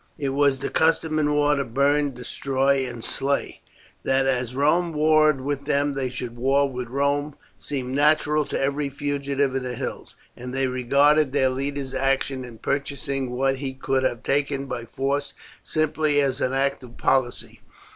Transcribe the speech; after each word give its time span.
It 0.17 0.29
was 0.29 0.57
the 0.57 0.71
custom 0.71 1.19
in 1.19 1.31
war 1.31 1.55
to 1.55 1.63
burn, 1.63 2.15
destroy, 2.15 2.87
and 2.89 3.05
slay. 3.05 3.61
That 4.01 4.25
as 4.25 4.55
Rome 4.55 4.93
warred 4.93 5.41
with 5.41 5.65
them 5.65 5.93
they 5.93 6.09
should 6.09 6.35
war 6.35 6.67
with 6.67 6.87
Rome 6.87 7.35
seemed 7.59 7.93
natural 7.93 8.43
to 8.45 8.59
every 8.59 8.89
fugitive 8.89 9.55
in 9.55 9.61
the 9.61 9.75
hills, 9.75 10.15
and 10.35 10.55
they 10.55 10.65
regarded 10.65 11.33
their 11.33 11.49
leader's 11.49 11.93
action 11.93 12.43
in 12.43 12.57
purchasing 12.57 13.29
what 13.29 13.57
he 13.57 13.75
could 13.75 14.01
have 14.01 14.23
taken 14.23 14.65
by 14.65 14.85
force 14.85 15.35
simply 15.63 16.19
as 16.19 16.41
an 16.41 16.51
act 16.51 16.81
of 16.83 16.97
policy. 16.97 17.61